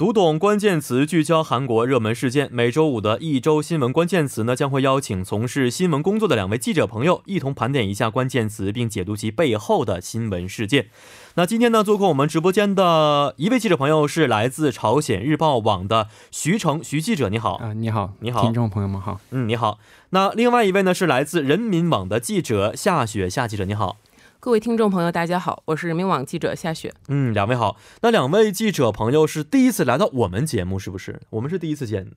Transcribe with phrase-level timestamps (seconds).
[0.00, 2.48] 读懂关键词，聚焦韩国热门事件。
[2.50, 10.86] 每周五的一周新闻关键词呢，将会邀请从事新闻工作的两位记者朋友，一同盘点一下关键词，并解读其背后的新闻事件。
[11.34, 19.78] 那今天呢，做客我们直播间的一位记者朋友是来自朝鲜日报网的徐成徐记者，你好啊，你好，你好，听众朋友们好，嗯，你好。
[20.12, 23.98] 那另外一位呢，是来自人民网的记者夏雪夏记者，你好。
[24.42, 26.94] 各位听众朋友，大家好，我是人民网记者夏雪。
[27.08, 27.76] 嗯，两位好。
[28.00, 31.20] 那两位记者朋友是第一次来到我们节目，是不是？
[31.28, 32.10] 我们是第一次见。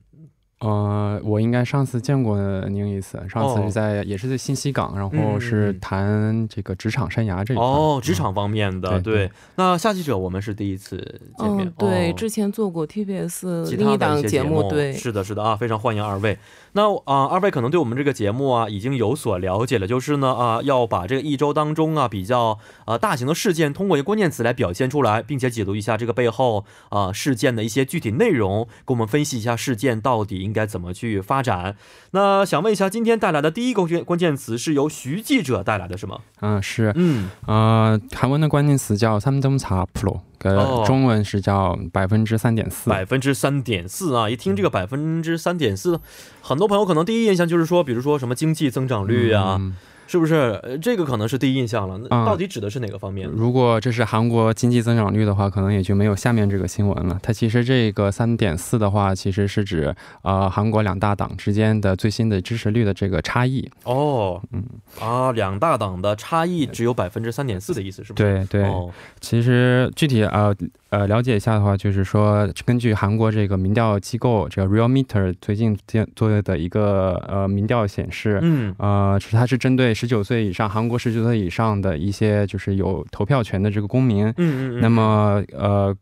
[0.60, 7.66] 呃，我应该上次见过您一次，上次是在也是在信息港，然后是谈这个职场生涯这一块。
[7.66, 9.30] 哦，职场方面的，对。
[9.56, 10.96] 那夏记者，我们是第一次
[11.38, 11.70] 见面。
[11.76, 16.38] 对，之前做过 TBS 另一档节目，对，是的，是的啊，非常欢迎二位。
[16.72, 31.76] 那啊，二位可能对我们这个节目啊已经有所了解了，就是呢啊，要把这个一周当中啊比较呃大型的事件，通过一个关键词来表现出来，并且解读一下这个背后啊事件的一些具体内容，给我们分析一下事件到底应该怎么去发展。
[32.12, 36.18] 那想问一下，今天带来的第一个关键词是由徐记者带来的是吗？
[36.40, 40.20] 嗯，是，嗯啊，韩文的关键词叫三점사 pro。
[40.44, 44.28] 呃，中文是叫百分之三点四，百分之三点四啊！
[44.28, 45.98] 一听这个百分之三点四，
[46.42, 49.58] 很多朋友可能第一印象就是说，比如说什么经济增长率啊。
[50.06, 51.98] 是不是这个可能是第一印象了？
[51.98, 53.28] 那到底指的是哪个方面？
[53.28, 57.18] 如果这是韩国经济增长率的话，可能也就没有下面这个新闻了。
[57.22, 63.68] 它其实这个三点四的话，其实是指呃韩国两大党之间的最新的支持率的这个差异。
[63.84, 64.62] 哦，嗯
[65.00, 68.46] 啊，两大党的差异只有百分之三点四的意思是不是？
[68.48, 68.70] 对对，
[69.20, 70.54] 其实具体呃。
[70.94, 75.76] 呃，了解一下的话，就是说，根据韩国这个民调机构这个 Real Meter 最近
[76.14, 85.92] 做的一个呃民调显示，嗯，呃，它是针对十九岁以上韩国十九岁以上的一些就是有投票权的这个公民，嗯嗯，那么呃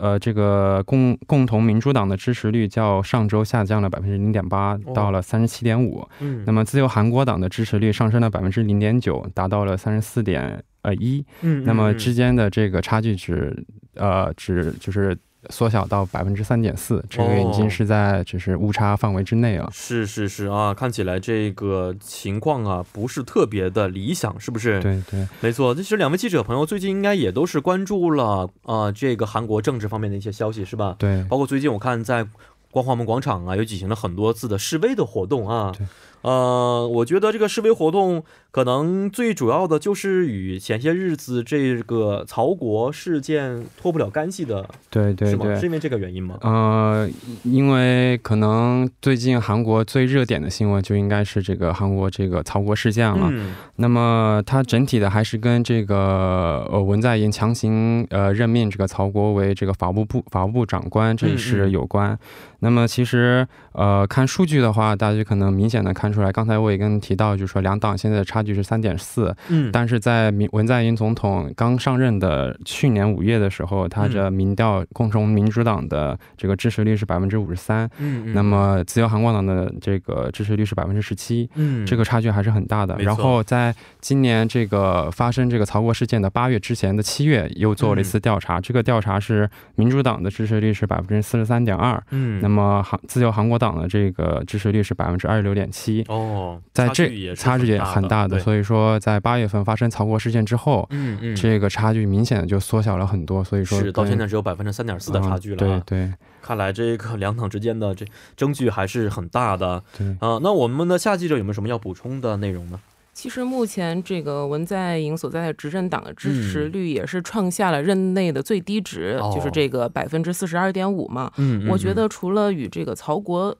[0.00, 10.62] 呃，这个共共同民主党的支持率较上周下降了百分之零点八，到了三十七点五，嗯，那么自由韩国党的支持率上升了百分之零点九，达到了三十四点。
[10.82, 13.52] 呃一，嗯，那么之间的这个差距只，
[13.94, 15.14] 呃，只就是
[15.50, 19.68] 缩小到百分之三点四，这个已经是在就是误差范围之内了。
[19.72, 24.80] 是是是啊，看起来这个情况啊不是特别的理想，是不是？
[24.80, 25.74] 对对，没错。
[25.74, 30.96] 其实两位记者朋友最近应该也都是关注了啊这个韩国政治方面的一些消息，是吧？
[30.98, 32.26] 对，包括最近我看在
[32.70, 35.72] 光化门广场啊，有举行了很多次的示威的活动啊。
[35.76, 35.86] 对。
[36.22, 46.36] 呃，我觉得这个示威活动可能最主要的就是与前些日子这个曹国事件脱不了干系的，对对对，是因为这个原因吗？
[46.40, 47.08] 呃，
[47.44, 53.32] 因为可能最近韩国最热点的新闻就应该是这个韩国这个曹国事件了。
[53.76, 62.18] 那么它整体的还是跟这个呃文在寅强行呃任命这个曹国为这个法务部法务部长官这一事有关。
[62.60, 66.07] 那么其实呃看数据的话，大家可能明显的看。
[66.12, 82.96] 出来，刚才我也跟提到，就是说两党现在的差距是三点四，嗯，但是在民文在寅总统刚上任的去年五月的时候，他的民调共同民主党的这个支持率是百分之五十三，嗯，那么自由韩国党的这个支持率是百分之十七，嗯，这个差距还是很大的。
[82.98, 95.97] 然后在今年这个发生这个曹国事件的八月之前的七月，又做了一次调查，这个调查是民主党的支持率是百分之四十三点二，嗯，那么韩自由韩国党的这个支持率是百分之二十六点七。
[96.08, 105.56] 哦，在这差距也很大的，所以说在八月份发生曹国事件之后，嗯嗯，这个差距明显的就缩小了很多，所以说是到现在只有百分之三点四的差距了。
[105.56, 108.06] 对对， 看来这个两党之间的这
[108.36, 109.82] 争距还是很大的。
[109.96, 112.80] 对啊，那我们的夏记者有没有什么要补充的内容呢？
[113.12, 121.32] 其实目前这个文在寅所在的执政党的支持率也是创下了任内的最低值，就是这个百分之四十二点五嘛。
[121.36, 123.56] 嗯，我觉得除了与这个曹国。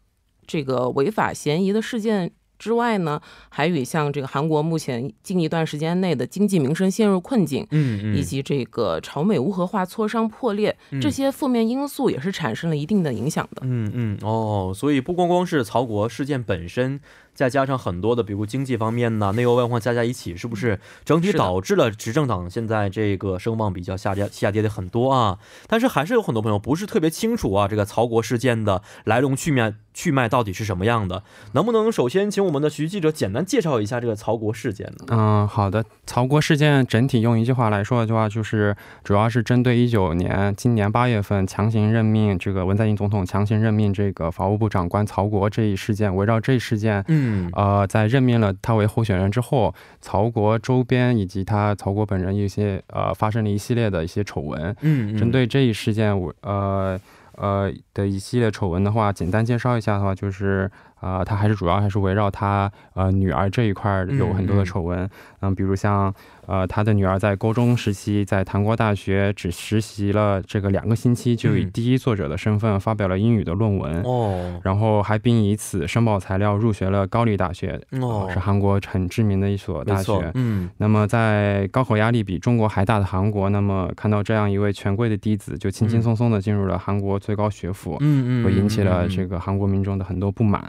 [0.48, 13.62] 这个违法嫌疑的事件之外呢，还与像这个韩国目前近一段时间内的经济民生陷入困境，嗯，以及这个朝美无核化磋商破裂这些负面因素，也是产生了一定的影响的。
[13.64, 17.00] 嗯嗯哦，所以不光光是曹国事件本身。
[17.34, 25.38] 再加上很多的，比如经济方面呢，内忧外患加在一起，是不是整体导致了执政党现在这个声望比较下跌，下跌的很多啊？
[25.68, 31.24] 但是还是有很多朋友不是特别清楚啊，这个曹国事件的来龙去脉，去脉到底是什么样的？
[31.54, 35.06] 能不能首先请我们的徐记者简单介绍一下这个曹国事件呢？
[35.08, 35.84] 嗯，好的。
[36.06, 47.48] 曹国事件整体用一句话来说的话，就是主要是针对一九年今年八月份强行任命这个文在寅总统强行任命这个法务部长官曹国这一事件，围绕这一事件，嗯。
[47.48, 54.74] 嗯，呃，在任命了他为候选人之后，曹国周边以及他曹国本人一些呃发生了一系列的一些丑闻。
[54.82, 56.98] 嗯，针对这一事件，我呃
[57.38, 65.08] 呃的一系列丑闻的话，简单介绍一下的话，就是啊，他还是主要还是围绕他呃女儿这一块有很多的丑闻，
[65.40, 66.14] 嗯，比如像。
[66.48, 80.32] 呃，他的女儿在高中时期在韩国大学只实习了这个两个星期，就以第一作者的身份发表了英语的论文哦，然后还并以此申报材料入学了高丽大学哦，是韩国很知名的一所大学。
[80.36, 90.64] 嗯，那么在高考压力比中国还大的韩国，那么看到这样一位权贵的弟子就轻轻松松的进入了韩国最高学府，嗯嗯，引起了这个韩国民众的很多不满。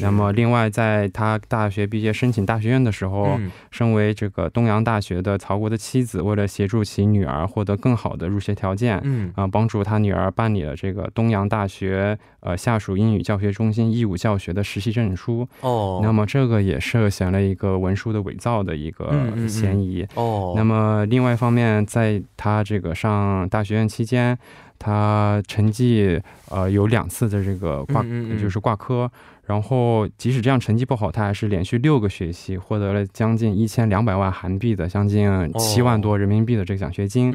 [0.00, 3.38] 那么另外，在他大学毕业申请大学院的时候，
[3.70, 5.09] 身为这个东洋大学。
[5.10, 15.48] 觉得曹国的妻子为了协助其女儿获得更好的入学条件，嗯啊，帮助他女儿办理了这个东洋大学呃下属英语教学中心义务教学的实习证书。
[15.62, 19.12] 哦，那么这个也涉嫌了一个文书的伪造的一个
[19.48, 20.06] 嫌疑。
[20.14, 24.38] 哦，那么另外一方面，在他这个上大学院期间，
[24.78, 26.20] 他成绩
[26.50, 28.04] 呃有两次的这个挂，
[28.40, 29.10] 就是挂科。
[29.46, 35.28] 然后，即使这样成绩不好，他还是连续六个学期获得了将近一千两百万韩币的将近
[35.58, 37.30] 七万多人民币的这个奖学金。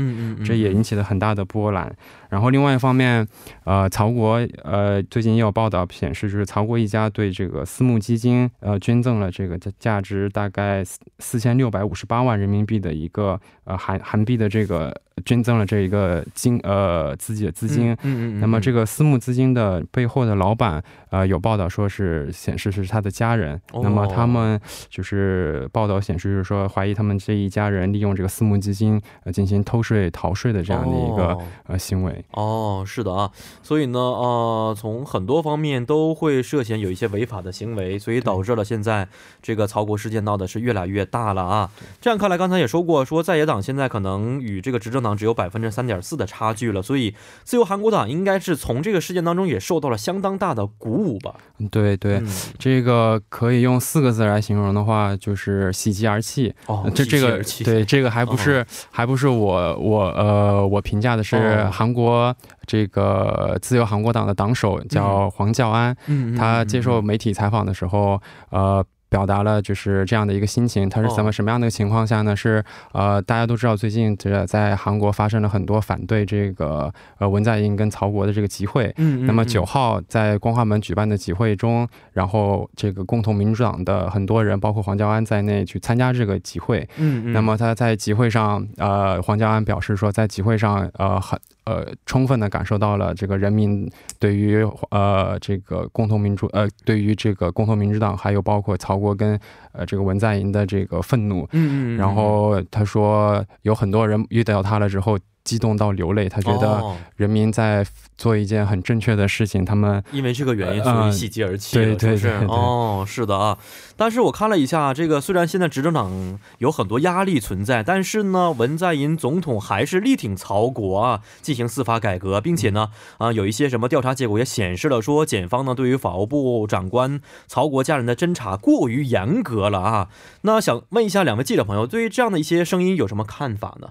[0.45, 1.93] 这也引起了很大的波澜。
[2.29, 3.27] 然后，另外一方面，
[3.65, 10.83] 呃，曹国呃最近也有报道显示，就是曹国一家对这个私募基金呃捐赠了这个价值大概
[11.19, 14.93] 四千六百五十八万人民币的一个呃韩韩币的这个
[15.25, 17.93] 捐赠了这一个金呃自己的资金。
[18.03, 22.31] 嗯嗯，那么这个私募资金的背后的老板呃有报道说是。
[22.45, 24.59] 显示是他的家人，那么他们
[24.89, 32.23] 就是报道显示，就是说怀疑他们这一家人利用这个私募基金呃进行偷税逃税的这样的一个呃行为。
[32.31, 33.31] 哦，是的啊，
[33.63, 39.07] 所以呢呃，从很多方面都会涉嫌有一些违法的行为，所以导致了现在
[39.41, 41.71] 这个曹国事件闹的是越来越大了啊。
[42.01, 51.35] 这样看来，刚才也说过，说在野党现在可能与这个执政党只有百分之三点四的差距了，所以自由韩国党应该是从这个事件当中也受到了相当大的鼓舞吧？
[51.71, 51.85] 对。
[51.97, 52.21] 对，
[52.59, 56.53] 这个可以用四个字来形容的话，就是喜极而泣。
[56.65, 62.35] 哦，这这个对这个还不是还不是我我呃我评价的是韩国
[62.65, 65.95] 这个自由韩国党的党首叫黄教安，
[66.37, 68.85] 他接受媒体采访的时候，呃。
[69.09, 72.35] 表达了就是这样的一个心情，他是怎么什么样的情况下呢？
[72.35, 78.93] 是呃，大家都知道最近这在韩国发生了很多反对这个呃文在寅跟曹国的这个集会。
[78.97, 79.25] 嗯。
[79.25, 86.87] 那么九号在光化门举办的集会中，然后这个共同民主党的很多人，包括黄教安在内去参加这个集会。
[86.97, 87.33] 嗯嗯。
[87.33, 91.39] 那么他在集会上，呃，黄教安表示说，在集会上，呃，很。
[91.65, 93.89] 呃，充分的感受到了这个人民
[94.19, 99.39] 对于呃这个共同民主呃对于这个共同民主党还有包括曹国跟
[99.71, 105.17] 呃这个文在寅的这个愤怒，嗯嗯，然后他说有很多人遇到他了之后。
[105.45, 106.83] 激动到流泪，他觉得
[107.15, 107.85] 人民在
[108.17, 113.57] 做一件很正确的事情，他们因为这个原因所以喜极而泣，对对对，哦，是的啊。
[113.95, 122.89] 但是我看了一下，这个虽然现在执政党有很多压力存在，但是呢，文在寅总统还是力挺曹国啊，进行司法改革，并且呢，
[123.19, 130.09] 啊，有一些什么调查结果也显示了说，检方呢对于法务部长官曹国家人的侦查过于严格了啊。
[130.41, 133.89] 那想问一下两位记者朋友，对于这样的一些声音有什么看法呢？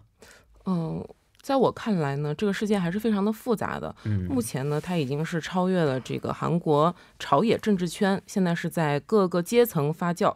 [0.66, 1.06] 嗯。
[1.44, 3.94] 在我看来呢，这个事件还是非常的复杂的。
[4.04, 10.34] 嗯，目前呢，它已经是超越了这个韩国朝野政治圈，现在是在各个阶层发酵。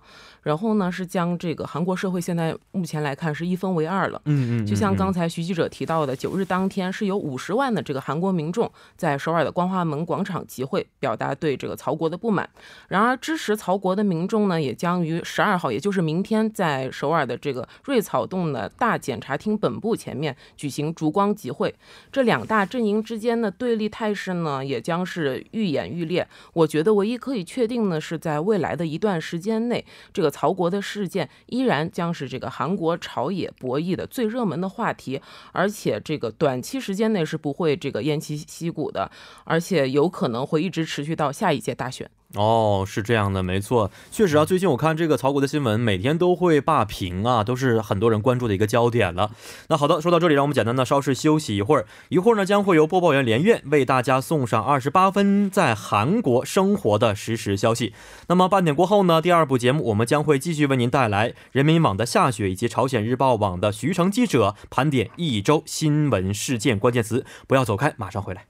[0.49, 4.19] 然后呢，是将这个韩国社会现在目前来看是一分为二了。
[4.25, 12.49] 嗯嗯，就像刚才徐记者提到的，九日当天是有五十万的这个韩国民众在首尔的光化门广场集会，表达对这个曹国的不满。
[12.89, 21.75] 然而，支持曹国的民众呢，也将于十二号，也就是明天，在首尔的这个瑞草洞的大检察厅本部前面举行烛光集会。
[22.11, 26.27] 这两大阵营之间的对立态势呢，也将是愈演愈烈。
[26.55, 30.33] 我觉得唯一可以确定的是，在未来的一段时间内，这个。
[30.39, 39.11] 曹国的事件依然将是这个韩国朝野博弈的最热门的话题，而且这个短期时间内是不会这个偃旗息鼓的，
[39.43, 42.09] 而且有可能会一直持续到下一届大选。
[42.37, 44.45] 哦，是这样的，没错，确实啊。
[44.45, 49.31] 最近我看这个曹国的新闻，每天都会霸屏啊，都是很多人关注的一个焦点了。
[49.69, 57.95] 那好的，说到这里，让我们简单的稍事休息一会儿，一会儿呢将会由播报员连苑为大家送上二十八分在韩国生活的实时消息。
[58.27, 67.25] 那么半点过后呢，第二部节目我们将会继续为您带来人民网的夏雪以及朝鲜日报网的徐成记者盘点一周新闻事件关键词。
[67.47, 68.48] 不要走开，马上回来。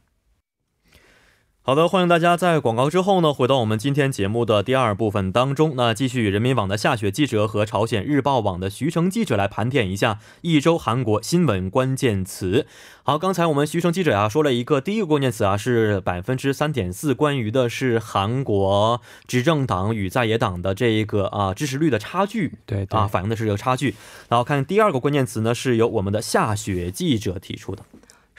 [1.68, 5.75] 好的，欢迎大家在广告之后呢，回到我们今天节目的第二部分当中。
[5.76, 12.66] 那继续与人民网的夏雪记者和朝鲜日报网的徐成记者来盘点一下一周韩国新闻关键词。
[13.02, 22.54] 好，刚才我们徐成记者啊说了一个第一个关键词啊是百分之三点四，关于的是韩国执政党与在野党的这一个啊支持率的差距。
[22.64, 23.94] 对啊，反映的是这个差距。
[24.30, 27.82] 然后看第二个关键词呢，是由我们的夏雪记者提出的。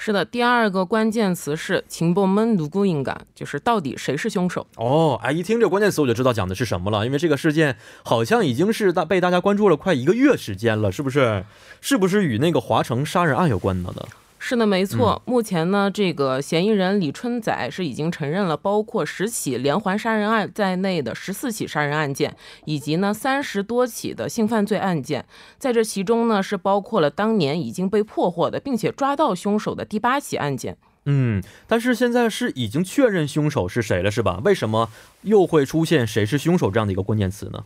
[0.01, 4.65] 是的，第二个关键词是“情报们如果应该就是到底谁是凶手？
[4.77, 7.75] 哦，哎，一听这个关键词我就知道讲的是什么了，因为这个事件
[8.05, 11.43] 好像已经是大被大家关注了快一个月时间了，是不是？
[11.81, 14.07] 是不是与那个华城杀人案有关的呢？
[14.41, 15.21] 是的，没错。
[15.25, 25.25] 目前呢，这个嫌疑人李春仔是已经承认了包括十起连环杀人案在内的十四起杀人案件，以及呢三十多起的性犯罪案件。
[25.57, 30.77] 在这其中呢，是包括了当年已经被破获的，并且抓到凶手的第八起案件。
[31.05, 34.41] 嗯，但是现在是已经确认凶手是谁了，是吧？
[34.45, 34.89] 为什么
[35.23, 37.65] 又会出现“谁是凶手”这样的一个关键词呢？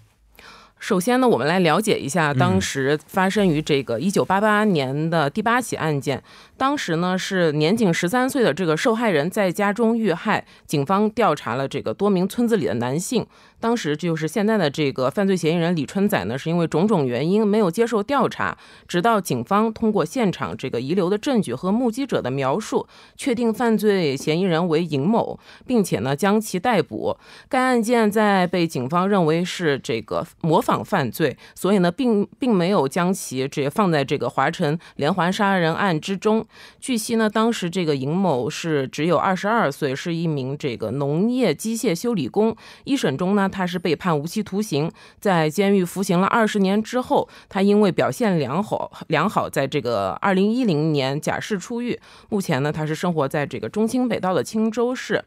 [0.84, 6.22] 首先呢，我们来了解一下当时发生于这个一九八八年的第八起案件。
[6.58, 13.26] 当时呢是年仅十三岁的这个受害人在家中遇害，警方调查了这个多名村子里的男性。
[13.64, 18.58] 当时就是现在的这个犯罪嫌疑人李春仔呢，是因为种种原因没有接受调查，
[18.90, 27.16] 直到警方通过现场这个遗留的证据和目击者的描述，确定犯罪嫌疑人为尹某，并且呢将其逮捕。
[27.48, 36.46] 该案件在被警方认为是这个模仿犯罪，所以呢并并没有将其这放在这个华城连环杀人案之中。
[36.82, 42.54] 据悉呢，当时这个尹某是只有二十二岁，是一名这个农业机械修理工。
[42.84, 43.50] 一审中呢。
[43.54, 52.00] 他是被判无期徒刑，在监狱服刑了二十年之后，他因为表现良好良好，在这个二零一零年假释出狱。
[52.30, 55.24] 目前呢，他是生活在这个中清北道的青州市。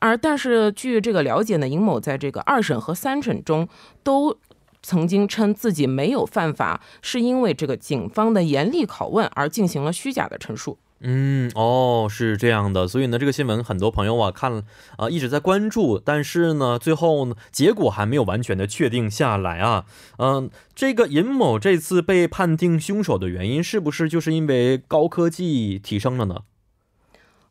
[0.00, 3.68] 而但是据这个了解呢，尹某在这个二审和三审中
[4.02, 4.34] 都
[4.82, 10.78] 曾经称自己没有犯法，是因为这个警方的严厉拷问而进行了虚假的陈述。
[11.00, 14.64] 嗯哦，是这样的，所以呢，这个新闻很多朋友啊看
[14.96, 19.86] 啊一直在关注，但是呢，最后呢结果还没有完全的确定下来啊。
[20.18, 26.40] 嗯，这个尹某这次被判定凶手的原因，是不是就是因为高科技提升了呢？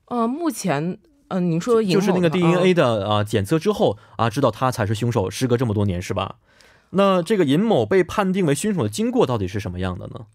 [0.06, 0.98] 呃，目前，
[1.30, 6.36] 嗯，您说就是那个 DNA 的啊检测之后啊，知道他才是凶手，时隔这么多年是吧？
[6.89, 10.25] 那这个尹某被判定为凶手的经过到底是什么样的呢？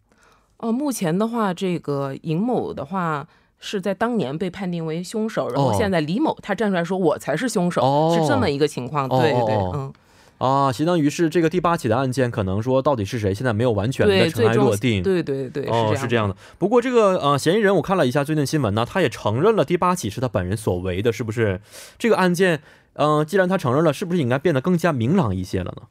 [0.62, 3.26] 呃，目前的话，这个尹某的话
[3.59, 9.09] 是在当年被判定为凶手，然后现在李某他站出来说我才是凶手，是这么一个情况。
[9.09, 9.92] 对对，嗯，
[10.38, 15.02] 啊，相当于是这个第八起的案件，可能说到底是谁，现在没有完全的尘埃落定。
[15.02, 16.37] 对对对，哦，是这样的。
[16.59, 21.61] 不过这个呃嫌疑人，我看了一下最近新闻呢，他也承认了第八起是他本人所为的，是不是？
[21.99, 22.62] 这个案件，
[22.95, 25.83] 嗯，既然他承认了，是不是应该变得更加明朗一些了呢？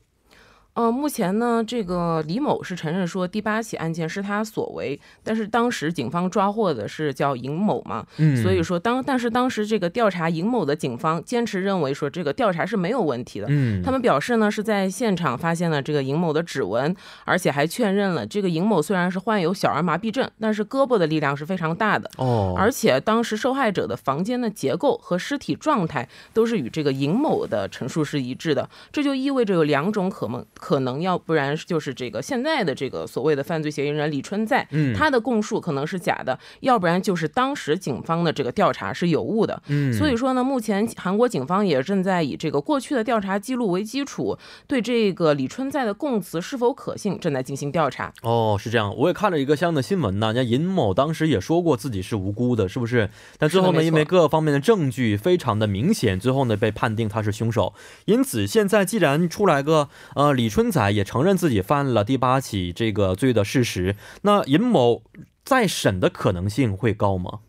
[0.73, 30.45] 呃，目前呢，这个李某是承认说第八起案件是他所为，但是当时警方抓获的是叫尹某嘛，嗯，所以说当但是当时这个调查尹某的警方坚持认为说这个调查是没有问题的，嗯，他们表示呢是在现场发现了这个尹某的指纹，而且还确认了这个尹某虽然是患有小儿麻痹症，但是胳膊的力量是非常大的，哦，而且当时受害者的房间的结构和尸体状态都是与这个尹某的陈述是一致的，这就意味着有两种可能。
[30.61, 44.37] 可能要不然就是这个现在的这个所谓的犯罪嫌疑人李春在，嗯，他的供述可能是假的，要不然就是当时警方的这个调查是有误的，嗯，所以说呢，目前韩国警方也正在以这个过去的调查记录为基础，
[44.67, 48.13] 对这个李春在的供词是否可信正在进行调查。
[48.21, 53.09] 哦，是这样，我也看了一个相应的新闻呢，人家尹某当时也说过自己是无辜的，是不是？
[53.39, 57.73] 但最后呢，因为各方面的证据非常的明显，最后呢被判定他是凶手。
[58.05, 60.50] 因此现在既然出来个呃李。
[60.51, 65.01] 春仔也承认自己犯了第八起这个罪的事实，那尹某
[65.45, 67.39] 再审的可能性会高吗？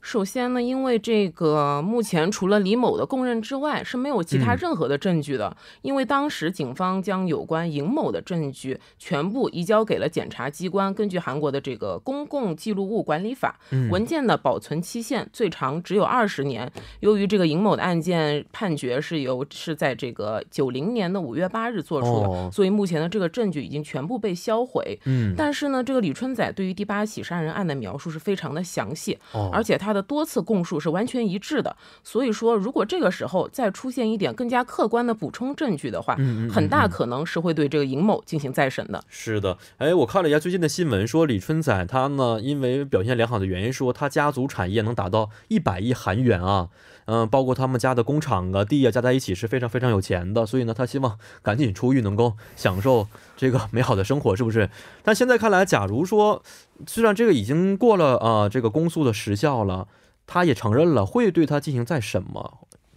[0.00, 5.54] 首先呢，因为这个目前除了李某的供认之外，是没有其他任何的证据的。
[5.82, 10.92] 因为当时警方将有关尹某的证据全部移交给了检察机关。
[10.94, 13.58] 根据韩国的这个公共记录物管理法，
[13.90, 16.70] 文件的保存期限最长只有二十年。
[17.00, 24.98] 由于这个尹某的案件判决是由是在这个九零年的五月八日做出的，所以目前的这个证据已经全部被销毁。
[25.04, 29.18] 嗯，但是呢，这个李春仔对于第八起杀人案的描述是非常的详细，
[29.52, 29.89] 而且他。
[29.90, 31.74] 他的多次供述是完全一致的。
[32.04, 36.16] 所以说，如果这个时候再出现一点更加客观的补充证据的话，
[36.48, 39.02] 很大可能是会对这个尹某进行再审的。
[39.08, 46.68] 是的，哎，我看了一下最近的新闻，说李春仔他呢，因为表现良好的原因，说他家族产业能达到一百亿韩元啊。
[47.12, 54.70] 嗯，包括他们家的工厂啊、地啊，加在一起是非常非常有钱的，所以呢，他希望赶紧出狱，能够享受这个美好的生活，是不是？
[55.02, 56.40] 但现在看来，假如说，
[56.86, 59.88] 虽然这个已经过了啊，这个公诉的时效了，
[60.24, 62.48] 他也承认了，会对他进行再审吗？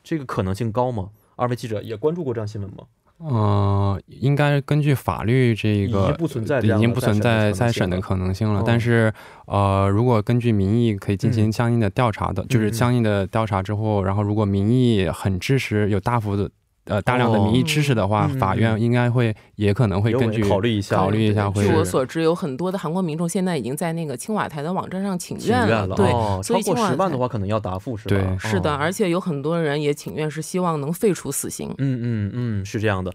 [0.03, 1.09] 这个可能性高吗？
[1.35, 2.83] 二位记者也关注过这样新闻吗？
[3.25, 8.63] 嗯，应该根据法律这个已经不存在，已经不存在再审的可能性了。
[8.65, 9.13] 但是，
[9.45, 16.49] 呃，如果根据民意可以进行相应的调查的，就是相应的调查之后，然后如果民意很支持，有大幅的。
[16.84, 21.50] 呃，大量的民意支持的话，法院应该会也可能会根据考虑一下，考虑一下。
[21.50, 25.86] 据我所知，有很多的韩国民众现在已经在那个青瓦台的网站上请愿了。
[25.94, 26.06] 对，
[26.42, 28.16] 超过十万的话，可能要答复，是吧？
[28.16, 31.68] 对，是的，而且有很多人也请愿，是希望能废除死刑。
[31.76, 33.12] 嗯嗯嗯，是这样的。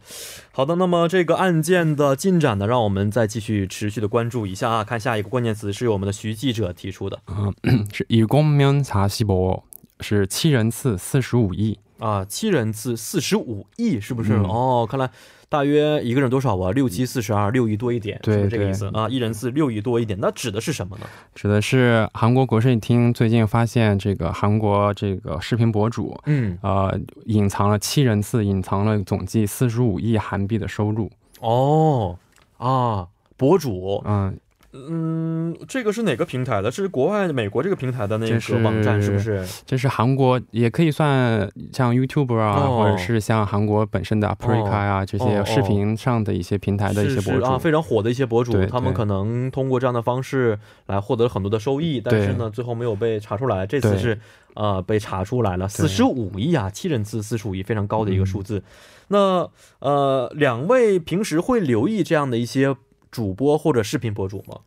[0.52, 4.84] 好的，那么这个案件的进展呢，让我们再继续持续的关注一下啊。
[4.84, 7.20] 看下一个关键词是我们的徐记者提出的，
[7.64, 9.64] 嗯，是일곱명사십오
[10.00, 11.80] 是七人次四十五亿。
[11.99, 14.33] 啊，七人次四十五亿，是不是？
[14.35, 15.11] 哦，看来
[15.49, 16.71] 大约一个人多少啊？
[16.73, 19.09] 六七四十二，六亿多一点，是不是这个意思啊？
[19.09, 21.07] 一人次六亿多一点，那指的是什么呢？
[21.35, 31.11] 指的是韩国国税厅最近发现，这个韩国这个视频博主，嗯，呃，隐藏了七人次，隐藏了总计四十五亿韩币的收入。
[31.41, 32.19] 哦，
[32.59, 34.39] 啊，博主，嗯。
[34.73, 36.71] 嗯，这个是哪个平台的？
[36.71, 39.43] 是国外美国这个平台的那个网站，是不是？
[39.65, 53.67] 这是韩国，也可以算像 YouTube 啊，或者是像韩国本身的 Aprika 啊这些视频上的一些平台的一些博主啊，非常火的一些博主，他们可能通过这样的方式来获得很多的收益，但是呢，最后没有被查出来。
[53.67, 54.21] 这次是
[54.53, 58.63] 呃被查出来了，四十五亿啊，七人次四十五亿，非常高的一个数字。
[59.09, 59.49] 那
[59.79, 62.77] 呃，两位平时会留意这样的一些？
[63.11, 64.61] 主播或者视频博主吗？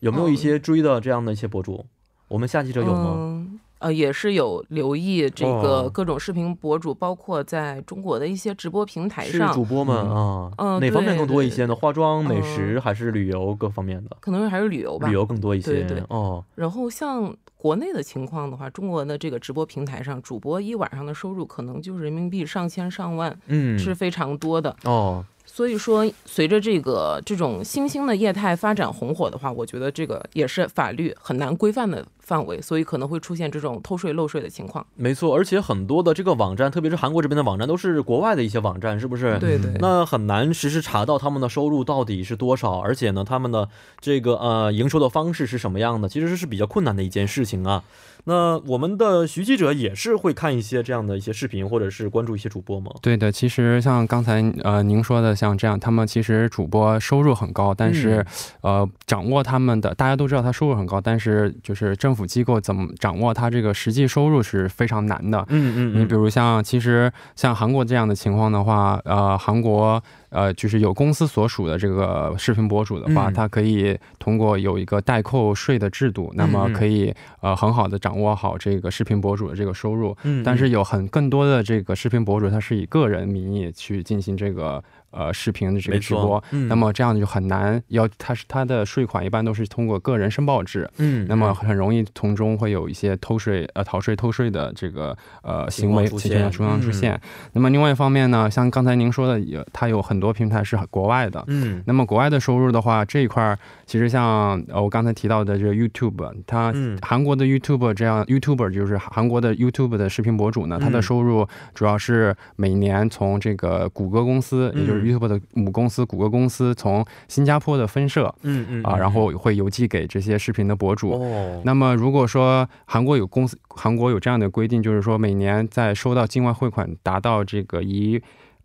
[0.00, 1.84] 有没有一些追的这样的一些博主？
[2.28, 3.46] 我们下记者有吗？
[3.80, 9.52] 呃，也是有留意这个各种视频博主，包括在中国的一些直播平台上。
[9.54, 11.74] 主播们啊，嗯，哪方面更多一些呢？
[11.74, 14.16] 化妆、美食还是旅游各方面的？
[14.20, 15.72] 可能还是旅游吧，旅游更多一些。
[15.72, 16.44] 对对哦。
[16.54, 25.24] 然后像国内的情况的话，中国的这个直播平台上，主播一晚上的收入可能就是人民币上千上万，嗯，是非常多的哦。
[25.52, 32.06] 所以说，随着这个这种新兴的业态发展红火的话，我觉得这个也是法律很难规范的。
[32.20, 34.86] 范围，所以可能会出现这种偷税漏税的情况。
[34.94, 39.36] 没错，而且很多的这个网站，特别是韩国这边的网站，都是国外的一些网站，是不是？
[39.40, 39.72] 对对。
[39.80, 43.68] 那很难实时查到他们的收入到底是多少，而且呢，他们的
[44.00, 47.82] 这个呃营收的方式是什么样的，其实是比较困难的一件事情啊。
[48.24, 52.90] 那我们的徐记者也是会看一些这样的一些视频，或者是关注一些主播吗？
[53.02, 58.24] 对的，其实像刚才呃您说的，像这样，他们其实主播收入很高，但是
[58.62, 62.30] 呃掌握他们的，大家都知道他收入很高，但是就是政府。
[62.30, 65.44] 机构怎么掌握他这个实际收入是非常难的。
[65.48, 80.16] 嗯嗯，你比如像其实像韩国这样的情况的话，呃，韩国呃就是有公司所属的这个视频博主的话，他可以通过有一个代扣税的制度，那么可以呃很好的掌握好这个视频博主的这个收入。
[80.22, 84.82] 嗯，但是有很更多的这个视频博主，他是以个人名义去进行这个。
[85.10, 97.20] 呃，视频的这个直播，那么这样就很难要，它是它的税款一般都是通过个人申报制，嗯，那么很容易从中会有一些偷税、呃逃税、偷税的这个呃行为情况出现。
[97.52, 121.12] 那么另外一方面呢，像刚才您说的，有它有很多平台是国外的，嗯，那么国外的收入的话，这一块其实像呃我刚才提到的这个 YouTube，它韩国的 YouTube 这样 YouTuber 就是韩国的 YouTube 的视频博主呢，他的收入主要是每年从这个谷歌公司，也就是 YouTube 的母公司谷歌公司从新加坡的分社，嗯嗯啊，然后会邮寄给这些视频的博主。
[121.12, 128.20] 哦，那么如果说韩国有公司，韩国有这样的规定，就是说每年在收到境外汇款达到这个一，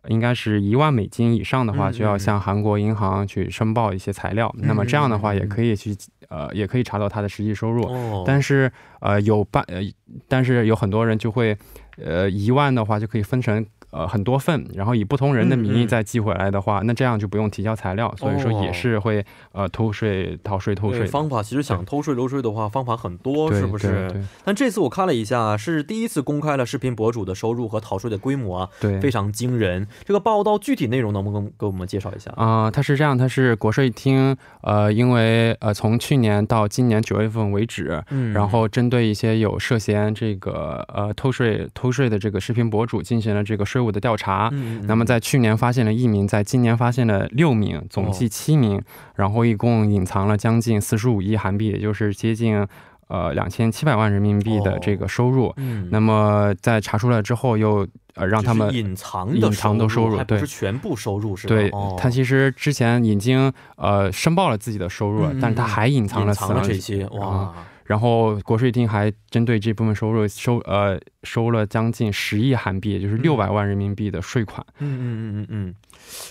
[0.08, 4.54] 应该是一万美金以上的话，就要向韩国银行去申报一些材料。
[4.60, 5.95] 那么这样的话也可以去
[6.30, 7.84] 呃，也可以查到他的实际收入。
[7.84, 9.82] 哦，但是呃有半呃，
[10.28, 11.58] 但是有很多人就会。
[11.98, 21.06] 呃，一万的话就可以分成呃很多份，然后以不同人的名义再寄回来的话，那这样就不用提交材料，所以说也是会呃偷税、逃税、偷税。
[21.06, 24.12] 方法其实想偷税漏税的话，方法很多，是不是？
[24.43, 29.88] 但这次我看了一下，是第一次公开了视频博主的收入和逃税的规模啊，对，非常惊人。
[30.04, 32.69] 这个报道具体内容能不能给我们介绍一下啊？
[32.69, 44.52] 它是这样，它是国税厅呃，因为呃从去年到今年九月份为止，嗯，然后针对一些有涉嫌这个呃偷税偷税的这个视频博主进行了这个税务的调查，
[44.88, 48.82] 那么在去年发现了一名，在今年发现了六名，总计七名，
[49.15, 52.67] 然后一共隐藏了将近四十五亿韩币，也就是接近
[53.08, 55.54] 呃两千七百万人民币的这个收入。
[55.58, 61.56] 嗯，那么在查出来之后，又呃让他们隐藏隐藏的收入，对，不是全部收入，是吧？
[61.56, 67.54] 对，他其实之前已经呃申报了自己的收入，但是他还隐藏了这些，哇。
[67.86, 74.65] 然后国税厅还针对这部分收入收呃收了将近十亿韩币，也就是六百万人民币的税款。
[74.80, 75.76] 嗯嗯嗯嗯嗯。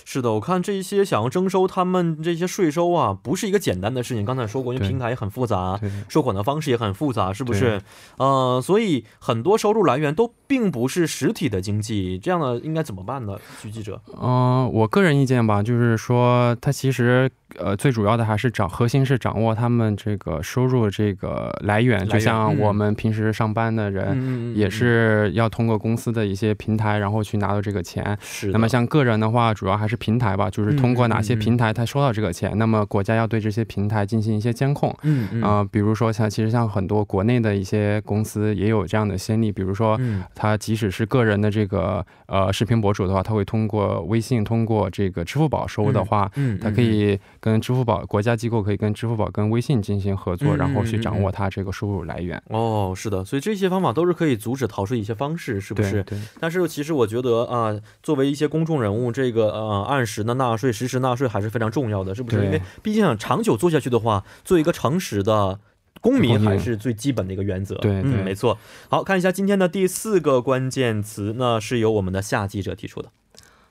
[0.05, 4.25] 是的，我看这些想要征收他们这些税收啊，不是一个简单的事情。
[4.25, 7.81] 刚才说过，因为平台也很复杂，收款的方式也很复杂，是不是？
[8.17, 13.37] 呃，所以很多收入来源都并不是实体的经济，这样的应该怎么办呢？
[13.61, 28.17] 徐记者，嗯，我个人意见吧，就是说，他其实呃最主要的还是掌核心是掌握他们这个收入这个来源，就像我们平时上班的人，也是要通过公司的一些平台，然后去拿到这个钱。
[28.21, 28.47] 是。
[28.47, 34.95] 那么像个人的话，主要还是平台吧，就是通过哪些平台他收到这个钱，那么国家要对这些平台进行一些监控。
[35.03, 35.41] 嗯嗯。
[35.41, 39.99] 啊，比如说像其实像很多国内的一些公司也有这样的先例，比如说
[40.33, 52.41] 他即使是个人的这个呃视频博主的话，他会通过微信、通过这个支付宝收的话，嗯，他可以跟支付宝国家机构可以跟支付宝跟微信进行合作，然后去掌握他这个收入来源。
[52.49, 56.03] 哦，是的，所以这些方法都是可以阻止逃税一些方式，是不是？
[56.03, 56.17] 对。
[56.39, 59.54] 但是其实我觉得啊，作为一些公众人物，这个。
[59.54, 62.44] 呃，按时的纳税，实时纳税还是非常重要的，是不是？
[62.44, 65.60] 因为毕竟想长久做下去的话，做一个诚实的
[66.00, 67.74] 公民还是最基本的一个原则。
[67.76, 68.58] 对，嗯，没错。
[68.88, 73.10] 好看一下今天的第四个关键词，那是由我们的夏记者提出的。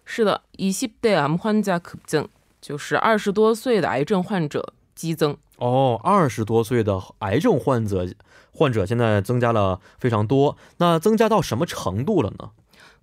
[0.06, 2.28] 是的，이십대암환자급增，
[2.62, 5.38] 就是二十多岁的癌症患者激增。
[5.58, 8.08] 哦，二十多岁的癌症患者
[8.52, 12.50] 患者现在增加了非常多，那增加到什么程度了呢？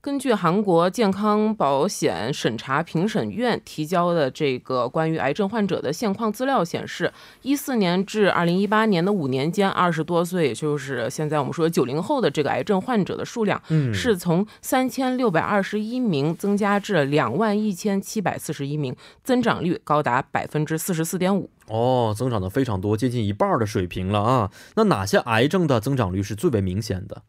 [0.04, 21.48] 根据韩国健康保险审查评审院提交的这个关于癌症患者的现况资料显示，一四年至二零一八年的五年间，二十多岁，也就是现在我们说九零后的这个癌症患者的数量，嗯，是从三千六百二十一名增加至两万一千七百四十一名，增长率高达百分之四十四点五。
[21.68, 24.52] 哦，增长的非常多，接近一半的水平了啊！
[24.76, 27.22] 那哪些癌症的增长率是最为明显的？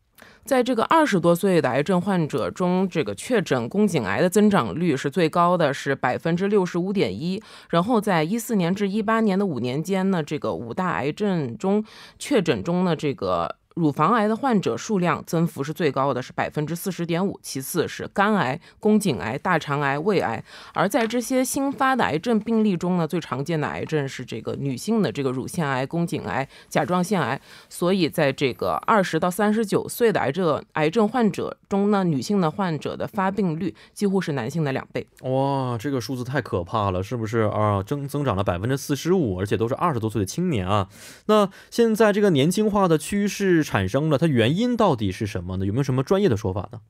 [0.45, 7.43] 在这个二十多岁的癌症患者中，这个确诊宫颈癌的增长率是最高的，是百分之六十五点一。
[7.71, 11.85] 然后在一四年至一八年的五年间呢，这个五大癌症中
[12.19, 13.57] 确诊中的，这个。
[13.75, 17.39] 乳房癌的患者数量增幅是最高的，是百分之四十点五。
[17.43, 20.45] 其次是肝癌、宫颈癌、大肠癌、胃癌。
[20.75, 27.41] 而在这些新发的癌症病例中呢，最常见的癌症是这个女性的这个乳腺癌、宫颈癌、甲状腺癌。
[27.71, 35.07] 所以在这个二十到三十九岁的癌症癌症患者中呢，女性的患者的发病率几乎是男性的两倍。
[35.23, 37.83] 哇，这个数字太可怕了，是不是啊？
[37.83, 40.89] 增增长了百分之四十五，而且都是二十多岁的青年啊。
[41.27, 43.62] 那现在这个年轻化的趋势。
[43.63, 45.67] 产生了，它原因到底是什么呢？
[45.67, 46.81] 有没有什么专业的说法呢？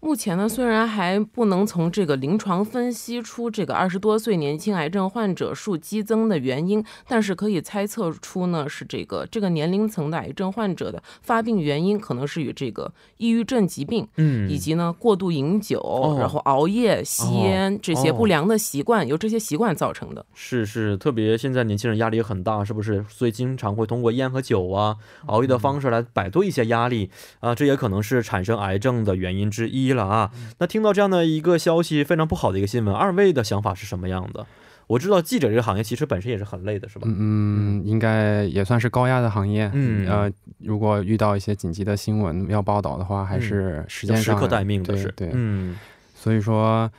[0.00, 20.24] 目前呢，虽然还不能从这个临床分析出这个二十多岁年轻癌症患者数激增的原因，但是可以猜测出呢，是这个这个年龄层的癌症患者的发病原因可能是与这个抑郁症疾病，嗯，以及呢过度饮酒，然后熬夜、吸烟这些不良的习惯，由这些习惯造成的。
[20.34, 23.04] 是是，特别现在年轻人压力很大，是不是？
[23.08, 27.10] 所以经常会通过烟和酒啊、熬夜的方式来摆脱一些压力
[27.40, 30.04] 啊，这也可能是产生癌症的原因之一了。
[30.04, 34.46] 啊，那听到这样的一个消息，非常不好的一个新闻，二位的想法是什么样的？
[34.86, 37.08] 我知道记者这个行业其实本身也是很累的，是吧？
[37.10, 39.70] 嗯，应该也算是高压的行业。
[39.72, 45.10] 嗯，呃，如果遇到一些紧急的新闻要报道的话，还是时间上时刻待命的是。
[45.16, 45.74] 对，嗯，
[46.14, 46.90] 所以说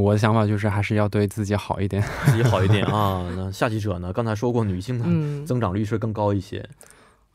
[0.00, 3.28] 我的想法就是还是要对自己好一点， 自己好一点啊。
[3.36, 4.12] 那下记者呢？
[4.12, 6.64] 刚才说过，女性的增长率是更高一些。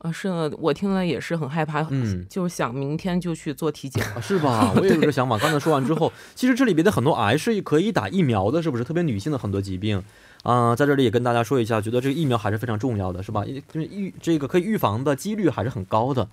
[0.04, 4.72] 啊，是我听了也是很害怕，嗯，就想明天就去做体检， 是吧？
[4.74, 5.36] 我也有这个想法。
[5.36, 8.84] 刚才说完之后，其实这里边的很多癌是可以打疫苗的，是不是？
[8.84, 10.02] 特别女性的很多疾病，
[10.42, 13.44] 啊，在这里也跟大家说一下，觉得这个疫苗还是非常重要的，是吧？
[13.44, 16.26] 因为预这个可以预防的几率还是很高的。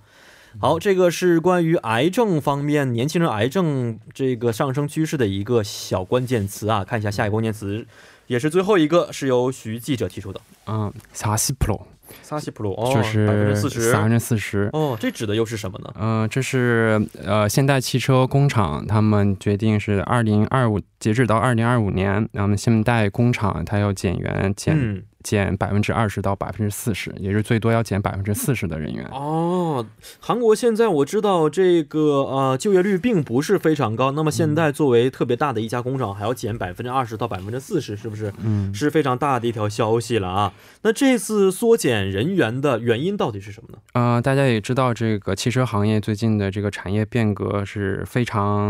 [0.58, 6.82] 好，这个是关于癌症方面年轻人癌症这个上升趋势的一个小关键词啊。
[6.82, 7.86] 看一下下一个关键词，
[8.28, 10.40] 也是最后一个，是由徐记者提出的。
[10.64, 11.82] 嗯，사십 프로。
[12.21, 15.93] 萨西普鲁哦，就是百分之四十，百分之四十哦，这指的又是什么呢？
[15.99, 25.03] 嗯，这是呃，现代汽车工厂他们决定是二零二五，截止到二零二五年，那么现代工厂它要减员减。
[25.23, 29.05] 减百分之二十到百分之四十，也是最多要减百分之四十的人员。
[29.11, 29.85] 哦，
[30.19, 38.31] 韩国现在我知道这个呃就业率并不是非常高，那么现在作为特别大的一家工厂，还要减百分之二十到百分之四十，是不是？
[38.43, 40.53] 嗯，是非常大的一条消息了啊。
[40.81, 43.77] 那这次缩减人员的原因到底是什么呢？
[43.93, 48.67] 呃，大家也知道，这个汽车行业最近的这个产业变革是非常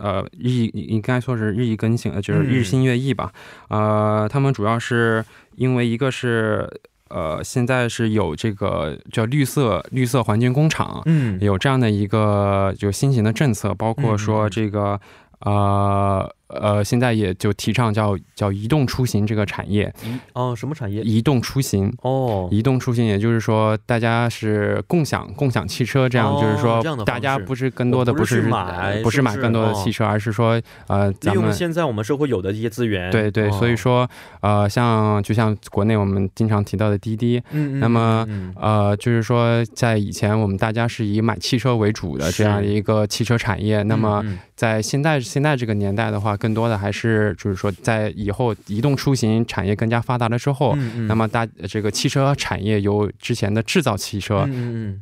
[0.00, 3.32] 呃日应该说是日益更新，就是日新月异吧。
[3.68, 5.24] 呃，他们主要是。
[5.56, 6.70] 因为一个是，
[7.08, 15.00] 呃，现在是有这个叫绿色绿色环境工厂，嗯，有这样的一个就新型的政策，包括说这个，
[15.40, 16.35] 呃。
[16.48, 19.92] 呃，现在也就提倡叫叫移动出行这个产业，
[20.32, 21.02] 哦，什么产业？
[21.02, 29.20] 移动出行哦，移动出行，也就是说，大家是共享共享汽车，这样就是说，大家不是更多的不是买不是？
[29.20, 34.08] 买更多的汽车，而是说呃，利用现在我们社会有的一些资源，对对，所以说
[34.40, 37.42] 呃，像就像国内我们经常提到的滴滴，
[37.80, 46.35] 那么呃，就是说在以前我们大家是以买汽车为主的这样一个汽车产业，那么在现在现在这个年代的话。
[46.36, 50.74] 更多的还是就是说，在以后移动出行产业更加发达了之后，
[51.08, 54.48] 那么大这个汽车产业由之前的制造汽车，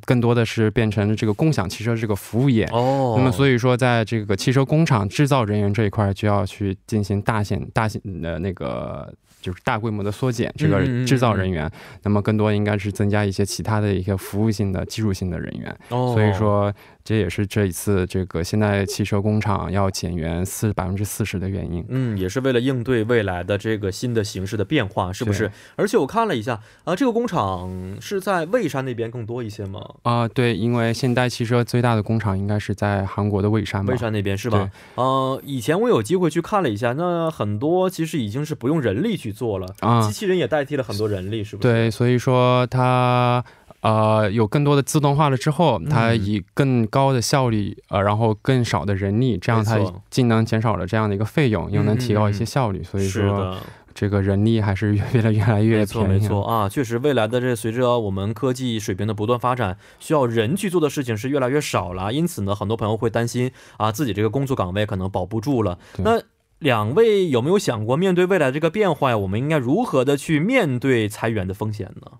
[0.05, 2.65] 更多的是变成这个共享汽车这个服务业。
[2.73, 9.13] 哦，那么所以说，在这个汽车工厂制造人员这一块，就要去进行大型大型的那个。
[9.45, 11.71] 就是大规模的缩减这个制造人员，
[12.03, 15.77] 那么更多应该是增加一些其他的一些服务性的、技术性的人员。
[15.91, 16.73] 所以说，
[17.05, 21.85] 这也是这一次这个现代汽车工厂要减员四百分之四十的原因。
[21.91, 25.51] 嗯，也是为了应对未来的这个新的形势的变化，是不是？
[25.77, 29.83] 而且我看了一下啊，这个工厂是在蔚山那边更多一些吗？
[30.05, 33.85] 啊，对，因为现代汽车最大的工厂应该是在韩国的蔚山。
[33.85, 34.71] 蔚山那边是吧？
[34.95, 39.34] 呃，以前我有机会去看了一下，那很多其实已经是不用人力去。
[39.35, 41.69] 做了啊，机器人也代替了很多人力，是不是？
[41.69, 43.45] 对，所以说它
[43.81, 52.83] 呃有更多的自动化了之后，它以更高的效率呃，然后更少的人力，这样它既能减少了这样的一个费用，又能提高一些效率。
[52.83, 53.57] 所以说
[53.95, 62.13] 这个人力还是越来越来越没错没错啊，确实未来的这随着我们科技水平的不断发展，需要人去做的事情是越来越少了。
[62.13, 65.79] 因此呢，很多朋友会担心啊，自己这个工作岗位可能保不住了。
[65.99, 66.21] 那
[66.65, 72.13] 两位有没有想过，面对未来这个变化呀，我们应该如何的去面对裁员的风险呢？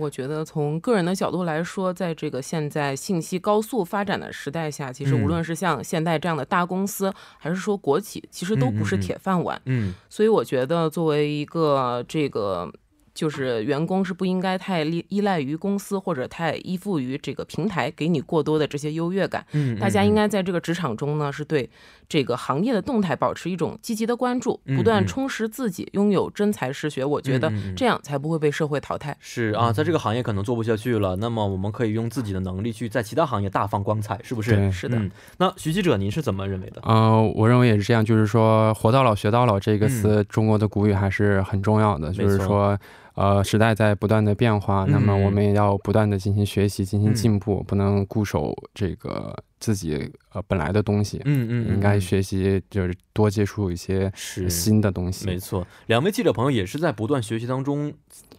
[0.00, 9.62] 我觉得从个人的角度来说，在这个现在信息高速发展的时代下，其实无论是像现代这样的大公司，还是说国企，其实都不是铁饭碗。
[9.66, 12.68] 嗯，所以我觉得作为一个这个。
[13.14, 19.44] 就是员工是不应该太依依赖于公司或者太依附于这个平台给你过多的这些优越感。
[19.52, 21.68] 嗯，大家应该在这个职场中呢，是对
[22.08, 27.04] 这个行业的动态保持一种积极的关注，不断充实自己，拥有真才实学。
[27.04, 29.16] 我觉得这样才不会被社会淘汰。
[29.20, 34.70] 是啊，在这个行业可能做不下去了，那么我们可以用自己的能力去在其他行业大放光彩，是不是？
[34.72, 35.00] 是的。
[35.38, 36.80] 那徐记者，您是怎么认为的？
[36.82, 42.78] 啊，我认为也是这样，就是说“活到老，学到老”这个词，中国的古语还是很重要的，就是说。
[43.14, 51.20] 呃，时代在不断的变化，那么我们也要不断的进行学习，进行进步，不能固守这个自己呃本来的东西。
[51.24, 55.26] 嗯嗯，应该学习，就是多接触一些新的东西。
[55.26, 57.92] 没错，两位记者朋友也是在不断学习当中，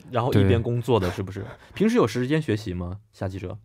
[0.09, 1.45] 然后一边工作的是不是？
[1.73, 2.97] 平时有时间学习吗？
[3.12, 3.57] 夏记者。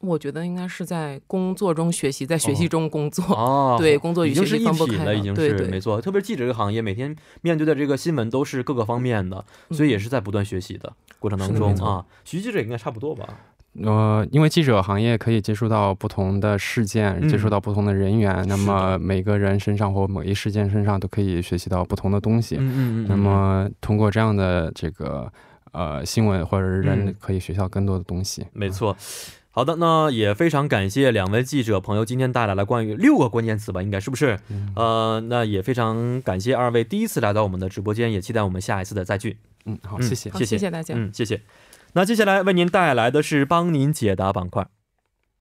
[0.00, 3.24] 我觉得应该是在工作中学习，在学习中工作。
[3.34, 6.00] 哦， 对，工作与学习分不开了，已经是没错。
[6.00, 12.04] 特别是记者这个行业，每天面对的这个新闻都是各个方面的，所以也是在不断学习的过程当中啊。
[12.24, 13.28] 徐记者应该差不多吧？
[13.82, 22.56] 呃，因为记者行业可以接触到不同的事件，接触到不同的人员，那么每个人身上或某一事件身上都可以学习到不同的东西。
[22.56, 23.06] 嗯嗯嗯。
[23.08, 25.30] 那么通过这样的这个
[25.72, 28.46] 呃新闻或者人，可以学到更多的东西。
[28.52, 28.96] 没错。
[29.50, 34.38] 好的，那也非常感谢两位记者朋友今天带来了关于六个关键词吧，应该是不是？
[34.76, 39.38] 呃，那也非常感谢二位第一次来到我们的直播间，也期待我们下一次的再聚。
[39.64, 41.40] 嗯，好，谢谢，谢谢大家，嗯，谢谢。
[41.94, 44.68] 那接下来为您带来的是帮您解答板块。